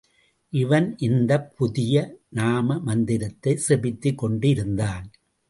[0.53, 1.95] இவன் இந்தப் புதிய
[2.29, 5.11] நாம மந்திரத்தைச் செபித்துக் கொண்டு இருந்தான்.